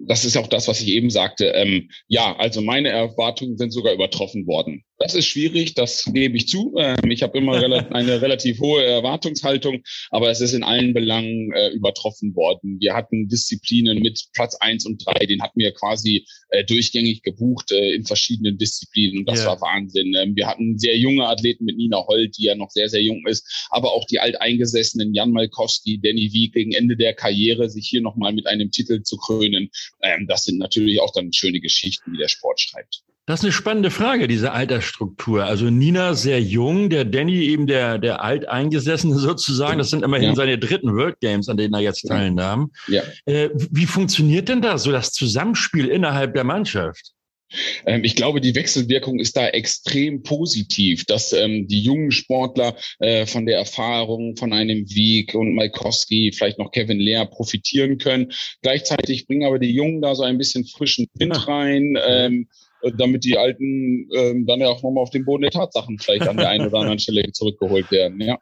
das 0.06 0.24
ist 0.24 0.36
auch 0.36 0.48
das, 0.48 0.68
was 0.68 0.80
ich 0.80 0.88
eben 0.88 1.10
sagte. 1.10 1.46
Ähm, 1.46 1.88
ja, 2.08 2.36
also 2.36 2.60
meine 2.60 2.90
Erwartungen 2.90 3.56
sind 3.56 3.72
sogar 3.72 3.94
übertroffen 3.94 4.46
worden. 4.46 4.84
Das 4.98 5.14
ist 5.14 5.26
schwierig, 5.26 5.74
das 5.74 6.04
gebe 6.10 6.36
ich 6.36 6.48
zu. 6.48 6.74
Ähm, 6.78 7.10
ich 7.10 7.22
habe 7.22 7.36
immer 7.36 7.54
eine 7.92 8.22
relativ 8.22 8.60
hohe 8.60 8.82
Erwartungshaltung, 8.82 9.82
aber 10.10 10.30
es 10.30 10.40
ist 10.40 10.54
in 10.54 10.62
allen 10.62 10.94
Belangen 10.94 11.52
äh, 11.52 11.68
übertroffen 11.70 12.34
worden. 12.34 12.80
Wir 12.80 12.94
hatten 12.94 13.28
Disziplinen 13.28 13.98
mit 13.98 14.28
Platz 14.32 14.54
eins 14.56 14.86
und 14.86 15.04
drei, 15.04 15.26
den 15.26 15.42
hatten 15.42 15.60
wir 15.60 15.72
quasi 15.72 16.26
äh, 16.48 16.64
durchgängig 16.64 17.22
gebucht 17.22 17.72
äh, 17.72 17.94
in 17.94 18.04
verschiedenen 18.04 18.56
Disziplinen 18.56 19.18
und 19.18 19.28
das 19.28 19.40
yeah. 19.40 19.48
war 19.48 19.60
Wahnsinn. 19.60 20.14
Ähm, 20.14 20.34
wir 20.34 20.46
hatten 20.46 20.78
sehr 20.78 20.96
junge 20.96 21.26
Athleten 21.28 21.66
mit 21.66 21.76
Nina 21.76 22.06
Holt, 22.06 22.38
die 22.38 22.44
ja 22.44 22.54
noch 22.54 22.70
sehr, 22.70 22.88
sehr 22.88 23.02
jung 23.02 23.26
ist, 23.26 23.66
aber 23.70 23.92
auch 23.92 24.06
die 24.06 24.18
alteingesessenen 24.18 25.12
Jan 25.12 25.32
Malkowski, 25.32 26.00
Danny 26.00 26.32
Wieg 26.32 26.54
gegen 26.54 26.72
Ende 26.72 26.96
der 26.96 27.12
Karriere, 27.12 27.68
sich 27.68 27.86
hier 27.86 28.00
nochmal 28.00 28.32
mit 28.32 28.46
einem 28.46 28.70
Titel 28.70 29.02
zu 29.02 29.18
krönen. 29.18 29.70
Ähm, 30.02 30.26
das 30.26 30.44
sind 30.44 30.58
natürlich 30.58 31.00
auch 31.00 31.12
dann 31.12 31.32
schöne 31.34 31.60
Geschichten, 31.60 32.12
wie 32.12 32.18
der 32.18 32.28
Sport 32.28 32.60
schreibt. 32.60 33.02
Das 33.26 33.40
ist 33.40 33.44
eine 33.44 33.52
spannende 33.52 33.90
Frage, 33.90 34.28
diese 34.28 34.52
Altersstruktur. 34.52 35.44
Also 35.44 35.68
Nina 35.68 36.14
sehr 36.14 36.40
jung, 36.40 36.90
der 36.90 37.04
Danny 37.04 37.42
eben 37.46 37.66
der, 37.66 37.98
der 37.98 38.22
Alteingesessene 38.22 39.14
sozusagen. 39.18 39.78
Das 39.78 39.90
sind 39.90 40.04
immerhin 40.04 40.30
ja. 40.30 40.34
seine 40.36 40.58
dritten 40.58 40.94
World 40.94 41.18
Games, 41.20 41.48
an 41.48 41.56
denen 41.56 41.74
er 41.74 41.80
jetzt 41.80 42.02
teilnahm. 42.02 42.70
Ja. 42.86 43.02
Äh, 43.24 43.50
wie 43.52 43.86
funktioniert 43.86 44.48
denn 44.48 44.62
da 44.62 44.78
so 44.78 44.92
das 44.92 45.12
Zusammenspiel 45.12 45.88
innerhalb 45.88 46.34
der 46.34 46.44
Mannschaft? 46.44 47.12
Ähm, 47.84 48.04
ich 48.04 48.14
glaube, 48.14 48.40
die 48.40 48.54
Wechselwirkung 48.54 49.18
ist 49.18 49.36
da 49.36 49.48
extrem 49.48 50.22
positiv, 50.22 51.04
dass 51.04 51.32
ähm, 51.32 51.66
die 51.66 51.80
jungen 51.80 52.12
Sportler 52.12 52.76
äh, 53.00 53.26
von 53.26 53.46
der 53.46 53.58
Erfahrung 53.58 54.36
von 54.36 54.52
einem 54.52 54.88
Wieg 54.88 55.34
und 55.34 55.54
Malkowski, 55.54 56.32
vielleicht 56.32 56.58
noch 56.58 56.70
Kevin 56.70 56.98
Lehr 56.98 57.26
profitieren 57.26 57.98
können. 57.98 58.32
Gleichzeitig 58.62 59.26
bringen 59.26 59.46
aber 59.46 59.58
die 59.58 59.72
Jungen 59.74 60.00
da 60.00 60.14
so 60.14 60.22
ein 60.22 60.38
bisschen 60.38 60.64
frischen 60.64 61.06
Wind 61.14 61.48
rein. 61.48 61.98
Ähm, 62.06 62.48
damit 62.96 63.24
die 63.24 63.36
Alten 63.36 64.08
ähm, 64.14 64.46
dann 64.46 64.60
ja 64.60 64.68
auch 64.68 64.82
nochmal 64.82 65.02
auf 65.02 65.10
den 65.10 65.24
Boden 65.24 65.42
der 65.42 65.50
Tatsachen 65.50 65.98
vielleicht 65.98 66.28
an 66.28 66.36
der 66.36 66.48
einen 66.48 66.66
oder 66.66 66.78
anderen 66.78 66.98
Stelle 66.98 67.30
zurückgeholt 67.32 67.90
werden. 67.90 68.20
Ja. 68.20 68.38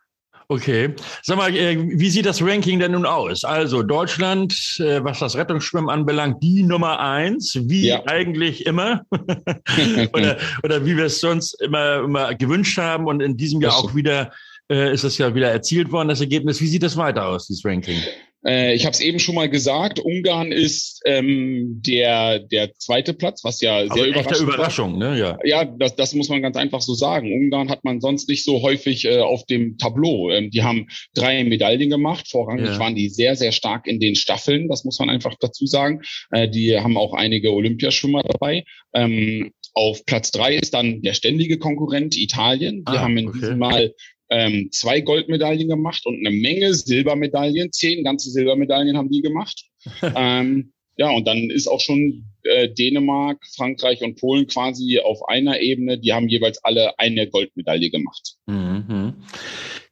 Okay. 0.48 0.94
Sag 1.22 1.38
mal, 1.38 1.54
äh, 1.56 1.76
wie 1.98 2.10
sieht 2.10 2.26
das 2.26 2.42
Ranking 2.42 2.78
denn 2.78 2.92
nun 2.92 3.06
aus? 3.06 3.44
Also 3.44 3.82
Deutschland, 3.82 4.52
äh, 4.78 5.02
was 5.02 5.18
das 5.18 5.36
Rettungsschwimmen 5.36 5.88
anbelangt, 5.88 6.42
die 6.42 6.62
Nummer 6.62 7.00
eins, 7.00 7.58
wie 7.62 7.86
ja. 7.86 8.02
eigentlich 8.06 8.66
immer. 8.66 9.02
oder, 10.12 10.36
oder 10.62 10.84
wie 10.84 10.96
wir 10.96 11.06
es 11.06 11.20
sonst 11.20 11.60
immer, 11.62 12.00
immer 12.04 12.34
gewünscht 12.34 12.76
haben 12.78 13.06
und 13.06 13.20
in 13.20 13.36
diesem 13.36 13.60
Jahr 13.62 13.76
auch 13.76 13.94
wieder 13.94 14.32
äh, 14.70 14.92
ist 14.92 15.04
es 15.04 15.18
ja 15.18 15.34
wieder 15.34 15.50
erzielt 15.50 15.90
worden, 15.92 16.08
das 16.08 16.20
Ergebnis. 16.20 16.60
Wie 16.60 16.66
sieht 16.66 16.82
das 16.82 16.96
weiter 16.96 17.26
aus, 17.26 17.46
dieses 17.46 17.64
Ranking? 17.64 17.98
Äh, 18.46 18.74
ich 18.74 18.84
habe 18.84 18.92
es 18.92 19.00
eben 19.00 19.18
schon 19.18 19.34
mal 19.34 19.48
gesagt, 19.48 20.00
Ungarn 20.00 20.52
ist 20.52 21.00
ähm, 21.06 21.80
der, 21.84 22.40
der 22.40 22.74
zweite 22.74 23.14
Platz, 23.14 23.42
was 23.44 23.60
ja 23.60 23.86
sehr 23.88 24.06
überraschend 24.06 24.48
Überraschung, 24.48 24.98
ne? 24.98 25.18
Ja, 25.18 25.38
ja 25.44 25.64
das, 25.64 25.96
das 25.96 26.14
muss 26.14 26.28
man 26.28 26.42
ganz 26.42 26.56
einfach 26.56 26.80
so 26.80 26.94
sagen. 26.94 27.32
Ungarn 27.32 27.70
hat 27.70 27.84
man 27.84 28.00
sonst 28.00 28.28
nicht 28.28 28.44
so 28.44 28.62
häufig 28.62 29.04
äh, 29.06 29.20
auf 29.20 29.44
dem 29.46 29.78
Tableau. 29.78 30.30
Ähm, 30.30 30.50
die 30.50 30.62
haben 30.62 30.88
drei 31.14 31.42
Medaillen 31.44 31.90
gemacht. 31.90 32.28
Vorrangig 32.28 32.66
ja. 32.66 32.78
waren 32.78 32.94
die 32.94 33.08
sehr, 33.08 33.36
sehr 33.36 33.52
stark 33.52 33.86
in 33.86 34.00
den 34.00 34.14
Staffeln, 34.14 34.68
das 34.68 34.84
muss 34.84 34.98
man 34.98 35.10
einfach 35.10 35.34
dazu 35.40 35.66
sagen. 35.66 36.02
Äh, 36.30 36.48
die 36.48 36.78
haben 36.78 36.96
auch 36.96 37.14
einige 37.14 37.52
Olympiaschwimmer 37.52 38.22
dabei. 38.22 38.64
Ähm, 38.94 39.52
Auf 39.72 40.04
Platz 40.04 40.30
drei 40.30 40.54
ist 40.54 40.74
dann 40.74 41.02
der 41.02 41.14
ständige 41.14 41.58
Konkurrent 41.58 42.16
Italien. 42.16 42.84
Die 42.86 42.96
ah, 42.96 43.00
haben 43.00 43.16
in 43.16 43.28
okay. 43.28 43.38
diesem 43.40 43.58
Mal 43.58 43.92
ähm, 44.30 44.68
zwei 44.72 45.00
Goldmedaillen 45.00 45.68
gemacht 45.68 46.06
und 46.06 46.26
eine 46.26 46.34
Menge 46.34 46.74
Silbermedaillen. 46.74 47.72
Zehn 47.72 48.04
ganze 48.04 48.30
Silbermedaillen 48.30 48.96
haben 48.96 49.10
die 49.10 49.22
gemacht. 49.22 49.64
ähm, 50.16 50.72
ja, 50.96 51.10
und 51.10 51.26
dann 51.26 51.50
ist 51.50 51.66
auch 51.66 51.80
schon 51.80 52.24
äh, 52.44 52.68
Dänemark, 52.68 53.38
Frankreich 53.56 54.02
und 54.02 54.18
Polen 54.20 54.46
quasi 54.46 55.00
auf 55.00 55.28
einer 55.28 55.60
Ebene. 55.60 55.98
Die 55.98 56.12
haben 56.12 56.28
jeweils 56.28 56.62
alle 56.62 56.98
eine 56.98 57.28
Goldmedaille 57.28 57.90
gemacht. 57.90 58.34
Mhm. 58.46 59.14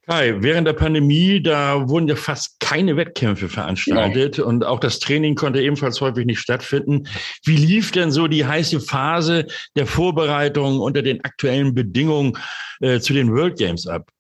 Kai, 0.06 0.34
während 0.42 0.66
der 0.66 0.72
Pandemie, 0.72 1.40
da 1.40 1.88
wurden 1.88 2.08
ja 2.08 2.16
fast 2.16 2.58
keine 2.58 2.96
Wettkämpfe 2.96 3.48
veranstaltet 3.48 4.36
genau. 4.36 4.48
und 4.48 4.64
auch 4.64 4.80
das 4.80 4.98
Training 4.98 5.36
konnte 5.36 5.62
ebenfalls 5.62 6.00
häufig 6.00 6.26
nicht 6.26 6.40
stattfinden. 6.40 7.04
Wie 7.44 7.56
lief 7.56 7.92
denn 7.92 8.10
so 8.10 8.26
die 8.26 8.44
heiße 8.44 8.80
Phase 8.80 9.46
der 9.76 9.86
Vorbereitung 9.86 10.80
unter 10.80 11.02
den 11.02 11.24
aktuellen 11.24 11.72
Bedingungen 11.72 12.36
äh, 12.80 12.98
zu 12.98 13.12
den 13.12 13.30
World 13.30 13.56
Games 13.58 13.86
ab? 13.86 14.10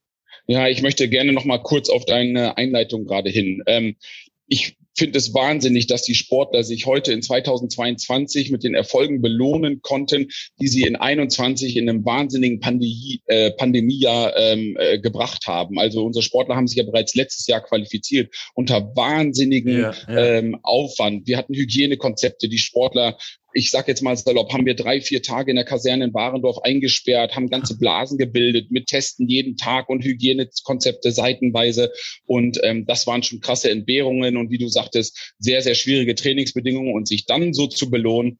Ja, 0.46 0.68
ich 0.68 0.82
möchte 0.82 1.08
gerne 1.08 1.32
noch 1.32 1.44
mal 1.44 1.58
kurz 1.58 1.88
auf 1.88 2.04
deine 2.04 2.56
Einleitung 2.56 3.04
gerade 3.04 3.30
hin. 3.30 3.62
Ähm, 3.66 3.96
ich 4.46 4.76
finde 4.94 5.18
es 5.18 5.32
wahnsinnig, 5.32 5.86
dass 5.86 6.02
die 6.02 6.14
Sportler 6.14 6.64
sich 6.64 6.86
heute 6.86 7.12
in 7.12 7.22
2022 7.22 8.50
mit 8.50 8.64
den 8.64 8.74
Erfolgen 8.74 9.22
belohnen 9.22 9.80
konnten, 9.82 10.28
die 10.60 10.68
sie 10.68 10.82
in 10.82 10.96
21 10.96 11.76
in 11.76 11.88
einem 11.88 12.04
wahnsinnigen 12.04 12.60
Pandemie, 12.60 13.22
äh, 13.26 13.50
Pandemiejahr 13.52 14.36
ähm, 14.36 14.76
äh, 14.78 14.98
gebracht 14.98 15.46
haben. 15.46 15.78
Also 15.78 16.04
unsere 16.04 16.22
Sportler 16.22 16.56
haben 16.56 16.68
sich 16.68 16.76
ja 16.76 16.84
bereits 16.84 17.14
letztes 17.14 17.46
Jahr 17.46 17.62
qualifiziert 17.62 18.34
unter 18.54 18.94
wahnsinnigen 18.94 19.80
ja, 19.80 19.94
ja. 20.08 20.24
Ähm, 20.24 20.58
Aufwand. 20.62 21.26
Wir 21.26 21.38
hatten 21.38 21.54
Hygienekonzepte. 21.54 22.48
Die 22.48 22.58
Sportler 22.58 23.16
ich 23.54 23.70
sag 23.70 23.88
jetzt 23.88 24.02
mal 24.02 24.16
salopp, 24.16 24.52
haben 24.52 24.66
wir 24.66 24.74
drei, 24.74 25.00
vier 25.00 25.22
Tage 25.22 25.50
in 25.50 25.56
der 25.56 25.64
Kaserne 25.64 26.04
in 26.04 26.14
Warendorf 26.14 26.58
eingesperrt, 26.62 27.36
haben 27.36 27.48
ganze 27.48 27.78
Blasen 27.78 28.18
gebildet 28.18 28.70
mit 28.70 28.86
Testen 28.86 29.28
jeden 29.28 29.56
Tag 29.56 29.88
und 29.88 30.04
Hygienekonzepte 30.04 31.12
seitenweise. 31.12 31.92
Und 32.24 32.60
ähm, 32.62 32.86
das 32.86 33.06
waren 33.06 33.22
schon 33.22 33.40
krasse 33.40 33.70
Entbehrungen 33.70 34.36
und 34.36 34.50
wie 34.50 34.58
du 34.58 34.68
sagtest, 34.68 35.34
sehr, 35.38 35.62
sehr 35.62 35.74
schwierige 35.74 36.14
Trainingsbedingungen 36.14 36.94
und 36.94 37.08
sich 37.08 37.26
dann 37.26 37.52
so 37.52 37.66
zu 37.66 37.90
belohnen, 37.90 38.38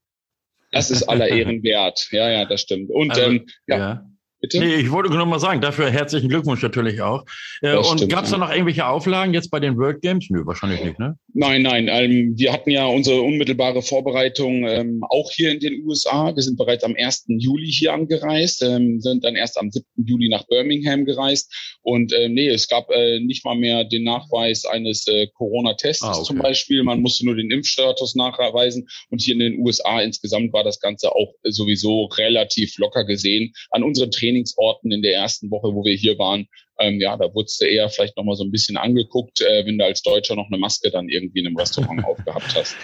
das 0.71 0.91
ist 0.91 1.03
aller 1.05 1.29
Ehren 1.29 1.63
wert. 1.63 2.09
Ja, 2.11 2.31
ja, 2.31 2.45
das 2.45 2.63
stimmt. 2.63 2.91
Und 2.91 3.11
also, 3.11 3.23
ähm, 3.23 3.47
ja. 3.67 3.79
ja. 3.79 4.12
Bitte? 4.43 4.59
Nee, 4.59 4.75
ich 4.75 4.91
wollte 4.91 5.09
nur 5.09 5.25
mal 5.25 5.39
sagen, 5.39 5.61
dafür 5.61 5.89
herzlichen 5.89 6.29
Glückwunsch 6.29 6.61
natürlich 6.63 7.01
auch. 7.01 7.25
Äh, 7.61 7.77
und 7.77 8.09
gab 8.09 8.25
es 8.25 8.33
da 8.33 8.39
noch 8.39 8.51
irgendwelche 8.51 8.85
Auflagen 8.85 9.33
jetzt 9.33 9.53
bei 9.53 9.61
den 9.61 9.77
World 9.77 10.03
Games? 10.03 10.27
Nö, 10.31 10.45
wahrscheinlich 10.45 10.83
nicht, 10.83 10.99
ne? 10.99 11.17
Nein, 11.33 11.63
nein. 11.63 11.87
Ähm, 11.89 12.35
wir 12.37 12.53
hatten 12.53 12.73
ja 12.73 12.87
unsere 12.87 13.23
unmittelbare 13.23 13.83
Vorbereitung 13.83 14.67
ähm, 14.67 15.05
auch 15.11 15.31
hier 15.31 15.53
in 15.53 15.61
den 15.61 15.85
USA. 15.85 16.35
Wir 16.35 16.43
sind 16.43 16.59
bereits 16.59 16.83
am 16.83 16.97
1. 16.99 17.27
Juli 17.29 17.71
hier 17.71 17.93
angereist, 17.93 18.65
ähm, 18.65 19.01
sind 19.01 19.23
dann 19.23 19.37
erst 19.37 19.59
am 19.59 19.71
7. 19.71 19.87
Juli 20.05 20.29
nach 20.29 20.45
Birmingham 20.49 21.05
gereist. 21.05 21.79
Und 21.83 22.13
äh, 22.13 22.29
nee, 22.29 22.49
es 22.49 22.67
gab 22.67 22.91
äh, 22.91 23.21
nicht 23.21 23.45
mal 23.45 23.55
mehr 23.55 23.85
den 23.85 24.03
Nachweis 24.03 24.65
eines 24.65 25.07
äh, 25.07 25.29
Corona-Tests 25.35 26.03
ah, 26.03 26.15
okay. 26.15 26.25
zum 26.25 26.39
Beispiel. 26.39 26.83
Man 26.83 27.01
musste 27.01 27.25
nur 27.25 27.37
den 27.37 27.53
Impfstatus 27.53 28.17
nachweisen. 28.17 28.89
Und 29.09 29.23
hier 29.23 29.35
in 29.35 29.41
den 29.41 29.61
USA 29.61 30.01
insgesamt 30.01 30.53
war 30.53 30.65
das 30.65 30.81
Ganze 30.81 31.13
auch 31.13 31.33
sowieso 31.45 32.07
relativ 32.07 32.77
locker 32.79 33.05
gesehen. 33.05 33.53
An 33.71 33.85
unseren 33.85 34.11
Trainern 34.11 34.32
Trainingsorten 34.33 34.91
in 34.91 35.03
der 35.03 35.15
ersten 35.15 35.51
Woche, 35.51 35.75
wo 35.75 35.85
wir 35.85 35.95
hier 35.95 36.19
waren, 36.19 36.47
ähm, 36.79 37.01
ja, 37.01 37.17
da 37.17 37.33
wurdest 37.35 37.61
du 37.61 37.67
eher 37.67 37.89
vielleicht 37.89 38.17
nochmal 38.17 38.37
so 38.37 38.45
ein 38.45 38.51
bisschen 38.51 38.77
angeguckt, 38.77 39.41
äh, 39.41 39.65
wenn 39.67 39.79
du 39.79 39.85
als 39.85 40.03
Deutscher 40.03 40.37
noch 40.37 40.49
eine 40.49 40.59
Maske 40.59 40.91
dann 40.91 41.09
irgendwie 41.09 41.41
in 41.41 41.47
einem 41.47 41.57
Restaurant 41.57 42.05
aufgehabt 42.05 42.55
hast. 42.55 42.77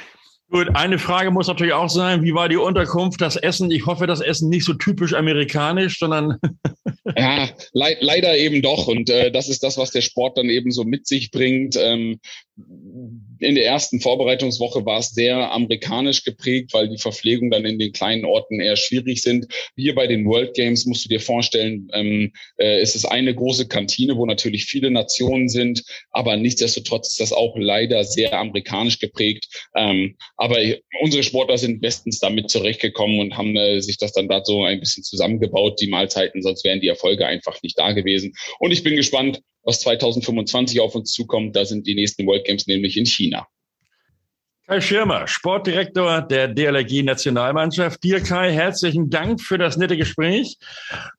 Gut, 0.50 0.68
eine 0.74 0.98
Frage 0.98 1.30
muss 1.30 1.46
natürlich 1.46 1.74
auch 1.74 1.90
sein, 1.90 2.22
wie 2.22 2.32
war 2.32 2.48
die 2.48 2.56
Unterkunft, 2.56 3.20
das 3.20 3.36
Essen? 3.36 3.70
Ich 3.70 3.84
hoffe, 3.84 4.06
das 4.06 4.22
Essen 4.22 4.48
nicht 4.48 4.64
so 4.64 4.72
typisch 4.72 5.12
amerikanisch, 5.12 5.98
sondern... 5.98 6.38
ja, 7.16 7.50
le 7.74 7.96
leider 8.00 8.36
eben 8.36 8.62
doch. 8.62 8.86
Und 8.88 9.10
äh, 9.10 9.30
das 9.30 9.50
ist 9.50 9.62
das, 9.62 9.76
was 9.76 9.90
der 9.90 10.00
Sport 10.00 10.38
dann 10.38 10.48
eben 10.48 10.70
so 10.70 10.84
mit 10.84 11.06
sich 11.06 11.30
bringt. 11.30 11.76
Ähm, 11.78 12.18
in 13.40 13.54
der 13.54 13.66
ersten 13.66 14.00
Vorbereitungswoche 14.00 14.84
war 14.84 14.98
es 14.98 15.10
sehr 15.10 15.52
amerikanisch 15.52 16.24
geprägt, 16.24 16.72
weil 16.72 16.88
die 16.88 16.98
Verpflegung 16.98 17.50
dann 17.50 17.64
in 17.64 17.78
den 17.78 17.92
kleinen 17.92 18.24
Orten 18.24 18.60
eher 18.60 18.76
schwierig 18.76 19.22
sind. 19.22 19.46
Hier 19.76 19.94
bei 19.94 20.06
den 20.06 20.26
World 20.26 20.54
Games 20.54 20.86
musst 20.86 21.04
du 21.04 21.08
dir 21.08 21.20
vorstellen, 21.20 21.88
ähm, 21.92 22.32
äh, 22.56 22.80
es 22.80 22.94
ist 22.94 23.04
eine 23.04 23.34
große 23.34 23.68
Kantine, 23.68 24.16
wo 24.16 24.26
natürlich 24.26 24.64
viele 24.64 24.90
Nationen 24.90 25.48
sind, 25.48 25.84
aber 26.10 26.36
nichtsdestotrotz 26.36 27.10
ist 27.10 27.20
das 27.20 27.32
auch 27.32 27.56
leider 27.56 28.04
sehr 28.04 28.32
amerikanisch 28.32 28.98
geprägt. 28.98 29.46
Ähm, 29.76 30.16
aber 30.36 30.58
unsere 31.00 31.22
Sportler 31.22 31.58
sind 31.58 31.80
bestens 31.80 32.18
damit 32.18 32.50
zurechtgekommen 32.50 33.20
und 33.20 33.36
haben 33.36 33.56
äh, 33.56 33.80
sich 33.80 33.98
das 33.98 34.12
dann 34.12 34.28
da 34.28 34.44
so 34.44 34.64
ein 34.64 34.80
bisschen 34.80 35.04
zusammengebaut, 35.04 35.80
die 35.80 35.88
Mahlzeiten, 35.88 36.42
sonst 36.42 36.64
wären 36.64 36.80
die 36.80 36.88
Erfolge 36.88 37.26
einfach 37.26 37.62
nicht 37.62 37.78
da 37.78 37.92
gewesen. 37.92 38.32
Und 38.58 38.72
ich 38.72 38.82
bin 38.82 38.96
gespannt, 38.96 39.42
was 39.68 39.80
2025 39.80 40.80
auf 40.80 40.94
uns 40.94 41.12
zukommt. 41.12 41.54
Da 41.54 41.64
sind 41.64 41.86
die 41.86 41.94
nächsten 41.94 42.26
World 42.26 42.44
Games 42.46 42.66
nämlich 42.66 42.96
in 42.96 43.04
China. 43.04 43.46
Kai 44.66 44.80
Schirmer, 44.80 45.26
Sportdirektor 45.26 46.22
der 46.22 46.48
DLRG 46.48 47.02
Nationalmannschaft. 47.02 48.02
Dir, 48.02 48.20
Kai, 48.20 48.52
herzlichen 48.52 49.10
Dank 49.10 49.40
für 49.40 49.58
das 49.58 49.76
nette 49.76 49.96
Gespräch. 49.96 50.56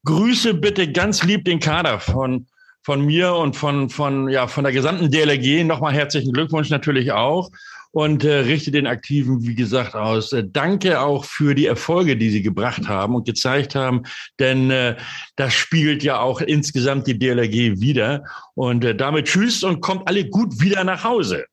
Grüße 0.03 0.55
bitte 0.55 0.91
ganz 0.91 1.23
lieb 1.23 1.45
den 1.45 1.59
Kader 1.59 1.99
von, 1.99 2.47
von 2.81 3.05
mir 3.05 3.35
und 3.35 3.55
von, 3.55 3.89
von, 3.89 4.29
ja, 4.29 4.47
von 4.47 4.63
der 4.63 4.73
gesamten 4.73 5.11
DLRG. 5.11 5.63
Nochmal 5.63 5.93
herzlichen 5.93 6.33
Glückwunsch 6.33 6.69
natürlich 6.69 7.11
auch 7.11 7.49
und 7.91 8.23
äh, 8.23 8.39
richte 8.39 8.71
den 8.71 8.87
Aktiven, 8.87 9.45
wie 9.45 9.55
gesagt, 9.55 9.95
aus. 9.95 10.31
Äh, 10.33 10.43
danke 10.47 10.99
auch 10.99 11.25
für 11.25 11.55
die 11.55 11.65
Erfolge, 11.65 12.15
die 12.17 12.29
sie 12.29 12.41
gebracht 12.41 12.87
haben 12.87 13.15
und 13.15 13.25
gezeigt 13.25 13.75
haben, 13.75 14.03
denn 14.39 14.69
äh, 14.69 14.95
das 15.35 15.53
spiegelt 15.53 16.03
ja 16.03 16.19
auch 16.19 16.41
insgesamt 16.41 17.07
die 17.07 17.17
DLRG 17.17 17.79
wieder. 17.79 18.23
Und 18.55 18.85
äh, 18.85 18.95
damit 18.95 19.25
tschüss 19.25 19.63
und 19.63 19.81
kommt 19.81 20.07
alle 20.07 20.25
gut 20.25 20.61
wieder 20.61 20.83
nach 20.83 21.03
Hause. 21.03 21.45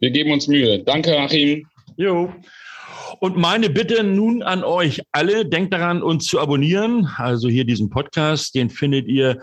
Wir 0.00 0.10
geben 0.10 0.32
uns 0.32 0.48
Mühe. 0.48 0.80
Danke, 0.80 1.16
Achim. 1.18 1.66
Jo. 1.96 2.32
Und 3.20 3.36
meine 3.36 3.68
Bitte 3.70 4.02
nun 4.02 4.42
an 4.42 4.64
euch 4.64 5.02
alle, 5.12 5.44
denkt 5.44 5.72
daran, 5.72 6.02
uns 6.02 6.26
zu 6.26 6.40
abonnieren. 6.40 7.08
Also 7.16 7.48
hier 7.48 7.64
diesen 7.64 7.90
Podcast, 7.90 8.54
den 8.54 8.70
findet 8.70 9.06
ihr 9.08 9.40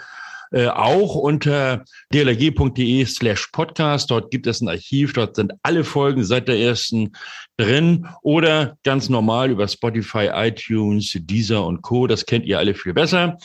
äh, 0.52 0.68
auch 0.68 1.16
unter 1.16 1.84
dlg.de 2.14 3.06
slash 3.06 3.48
podcast. 3.48 4.12
Dort 4.12 4.32
gibt 4.32 4.48
es 4.48 4.62
ein 4.62 4.70
Archiv, 4.70 5.14
dort 5.14 5.36
sind 5.36 5.54
alle 5.64 5.84
Folgen 5.84 6.24
seit 6.24 6.48
der 6.48 6.58
ersten 6.58 7.14
drin 7.58 8.08
oder 8.22 8.78
ganz 8.84 9.10
normal 9.10 9.52
über 9.52 9.68
Spotify, 9.68 10.30
iTunes, 10.34 11.18
Deezer 11.20 11.66
und 11.66 11.82
Co. 11.82 12.08
Das 12.08 12.26
kennt 12.26 12.46
ihr 12.46 12.60
alle 12.60 12.74
viel 12.74 12.94
besser. 12.94 13.38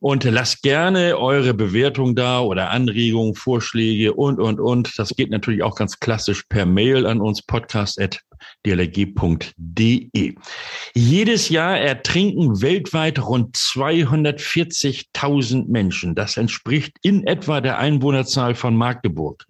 Und 0.00 0.24
lasst 0.24 0.62
gerne 0.62 1.18
eure 1.18 1.54
Bewertung 1.54 2.14
da 2.14 2.40
oder 2.40 2.70
Anregungen, 2.70 3.34
Vorschläge 3.34 4.12
und, 4.12 4.38
und, 4.38 4.60
und. 4.60 4.98
Das 4.98 5.16
geht 5.16 5.30
natürlich 5.30 5.62
auch 5.62 5.76
ganz 5.76 5.98
klassisch 6.00 6.42
per 6.48 6.66
Mail 6.66 7.06
an 7.06 7.20
uns, 7.20 7.42
podcast.dlg.de. 7.42 10.34
Jedes 10.94 11.48
Jahr 11.48 11.78
ertrinken 11.78 12.60
weltweit 12.60 13.18
rund 13.18 13.56
240.000 13.56 15.68
Menschen. 15.68 16.14
Das 16.14 16.36
entspricht 16.36 16.96
in 17.02 17.26
etwa 17.26 17.60
der 17.60 17.78
Einwohnerzahl 17.78 18.54
von 18.54 18.76
Magdeburg. 18.76 19.44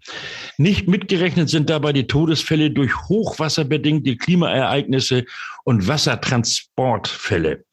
Nicht 0.58 0.88
mitgerechnet 0.88 1.48
sind 1.48 1.70
dabei 1.70 1.92
die 1.92 2.06
Todesfälle 2.06 2.70
durch 2.70 2.94
hochwasserbedingte 3.08 4.16
Klimaereignisse 4.16 5.24
und 5.64 5.88
Wassertransportfälle. 5.88 7.64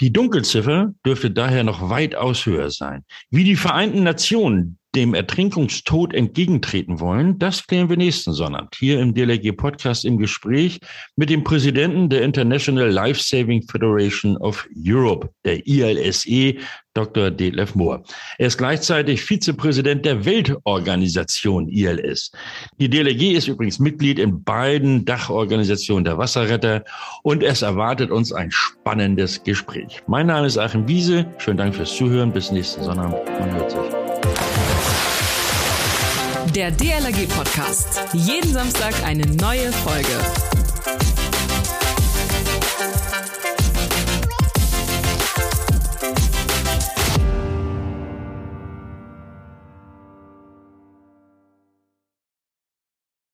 Die 0.00 0.12
Dunkelziffer 0.12 0.92
dürfte 1.04 1.30
daher 1.30 1.64
noch 1.64 1.88
weitaus 1.88 2.44
höher 2.44 2.70
sein. 2.70 3.04
Wie 3.30 3.44
die 3.44 3.56
Vereinten 3.56 4.02
Nationen 4.02 4.78
dem 4.96 5.14
Ertrinkungstod 5.14 6.14
entgegentreten 6.14 6.98
wollen, 7.00 7.38
das 7.38 7.66
klären 7.66 7.90
wir 7.90 7.98
nächsten 7.98 8.32
Sonntag 8.32 8.74
hier 8.76 8.98
im 9.00 9.14
DLRG 9.14 9.52
Podcast 9.52 10.06
im 10.06 10.16
Gespräch 10.16 10.80
mit 11.16 11.28
dem 11.28 11.44
Präsidenten 11.44 12.08
der 12.08 12.22
International 12.22 12.88
Life 12.88 13.22
Saving 13.22 13.62
Federation 13.62 14.38
of 14.38 14.66
Europe, 14.74 15.28
der 15.44 15.66
ILSE, 15.66 16.56
Dr. 16.94 17.30
Detlef 17.30 17.74
Mohr. 17.74 18.02
Er 18.38 18.46
ist 18.46 18.56
gleichzeitig 18.56 19.20
Vizepräsident 19.20 20.06
der 20.06 20.24
Weltorganisation 20.24 21.68
ILS. 21.68 22.32
Die 22.80 22.88
DLRG 22.88 23.36
ist 23.36 23.48
übrigens 23.48 23.78
Mitglied 23.78 24.18
in 24.18 24.42
beiden 24.42 25.04
Dachorganisationen 25.04 26.04
der 26.04 26.16
Wasserretter 26.16 26.84
und 27.22 27.42
es 27.42 27.60
erwartet 27.60 28.10
uns 28.10 28.32
ein 28.32 28.50
spannendes 28.50 29.44
Gespräch. 29.44 30.02
Mein 30.06 30.28
Name 30.28 30.46
ist 30.46 30.56
Achim 30.56 30.88
Wiese. 30.88 31.26
Schönen 31.36 31.58
Dank 31.58 31.74
fürs 31.74 31.94
Zuhören. 31.94 32.32
Bis 32.32 32.50
nächsten 32.50 32.82
Sonntag. 32.82 33.12
Man 33.38 33.52
hört 33.52 33.70
sich. 33.70 34.05
Der 36.56 36.70
DLRG 36.70 37.28
Podcast. 37.28 38.00
Jeden 38.14 38.50
Samstag 38.50 38.94
eine 39.04 39.26
neue 39.26 39.70
Folge. 39.72 41.15